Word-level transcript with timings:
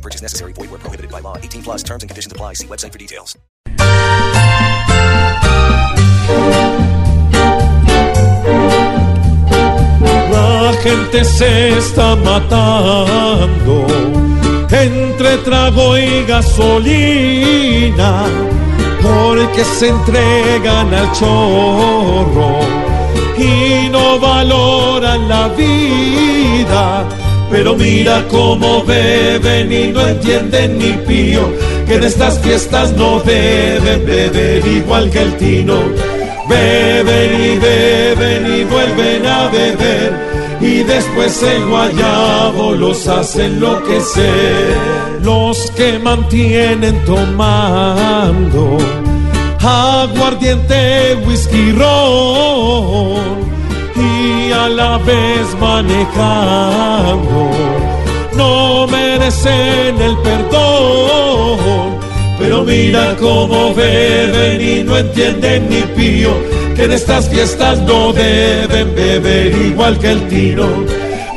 Purchase 0.00 0.22
necessary. 0.22 0.54
Void 0.54 0.70
where 0.70 0.78
prohibited 0.78 1.10
by 1.10 1.20
law. 1.20 1.36
18 1.36 1.62
plus 1.62 1.82
terms 1.82 2.02
and 2.02 2.08
conditions 2.08 2.32
apply. 2.32 2.54
See 2.54 2.66
website 2.66 2.92
for 2.92 2.98
details. 2.98 3.36
La 10.32 10.72
gente 10.82 11.24
se 11.24 11.78
está 11.78 12.16
matando 12.16 13.86
entre 14.70 15.38
trago 15.38 15.98
y 15.98 16.24
gasolina 16.24 18.24
porque 19.02 19.64
se 19.64 19.88
entregan 19.88 20.94
al 20.94 21.12
chorro 21.12 22.60
y 23.36 23.88
no 23.90 24.18
valoran 24.18 25.28
la 25.28 25.48
vida. 25.48 27.06
Pero 27.50 27.74
mira 27.74 28.24
cómo 28.28 28.84
beben 28.84 29.72
y 29.72 29.88
no 29.88 30.06
entienden 30.06 30.78
ni 30.78 30.92
pío 31.06 31.42
que 31.86 31.96
en 31.96 32.04
estas 32.04 32.38
fiestas 32.38 32.92
no 32.92 33.20
deben 33.20 34.06
beber 34.06 34.64
igual 34.66 35.10
que 35.10 35.22
el 35.22 35.36
tino. 35.36 35.80
Beben 36.48 37.34
y 37.42 37.58
beben 37.58 38.60
y 38.60 38.64
vuelven 38.64 39.26
a 39.26 39.48
beber 39.48 40.12
y 40.60 40.82
después 40.84 41.42
el 41.42 41.66
guayabo 41.66 42.72
los 42.74 43.08
hace 43.08 43.46
enloquecer. 43.46 44.76
Los 45.22 45.70
que 45.72 45.98
mantienen 45.98 47.04
tomando 47.04 48.78
aguardiente, 49.60 51.16
whisky, 51.26 51.72
ron 51.72 53.29
vez 55.04 55.56
manejando 55.60 57.50
no 58.40 58.86
merecen 58.86 60.00
el 60.00 60.16
perdón. 60.18 61.98
Pero 62.38 62.64
mira 62.64 63.16
cómo 63.18 63.74
beben 63.74 64.60
y 64.60 64.82
no 64.82 64.96
entienden 64.96 65.68
ni 65.68 65.82
pío 65.96 66.30
que 66.74 66.84
en 66.84 66.92
estas 66.92 67.28
fiestas 67.28 67.80
no 67.82 68.12
deben 68.12 68.94
beber 68.94 69.54
igual 69.54 69.98
que 69.98 70.10
el 70.12 70.26
tino. 70.28 70.68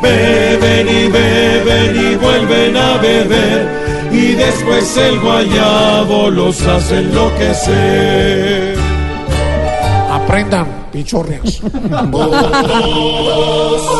Beben 0.02 0.88
y 0.88 1.08
beben 1.09 2.11
y 2.11 2.16
vuelven 2.16 2.77
a 2.77 2.98
beber 2.98 3.67
y 4.11 4.33
después 4.33 4.95
el 4.98 5.20
guayabo 5.20 6.30
los 6.30 6.61
hace 6.61 7.00
enloquecer. 7.00 8.92
Aprendan, 10.34 10.66
pichorreas. 10.92 11.62